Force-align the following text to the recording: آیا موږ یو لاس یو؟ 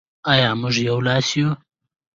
آیا 0.31 0.49
موږ 0.61 0.75
یو 0.87 0.97
لاس 1.07 1.27
یو؟ 1.37 1.49